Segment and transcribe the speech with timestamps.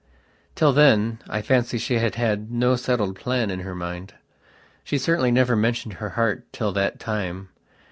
[0.55, 4.15] Till then, I fancy she had had no settled plan in her mind.
[4.83, 7.49] She certainly never mentioned her heart till that time.